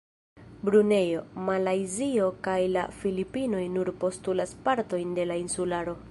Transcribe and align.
Brunejo, 0.67 1.19
Malajzio 1.49 2.29
kaj 2.47 2.57
la 2.77 2.85
Filipinoj 3.01 3.61
nur 3.75 3.91
postulas 4.05 4.55
partojn 4.69 5.13
de 5.21 5.27
la 5.33 5.39
insularo. 5.43 5.95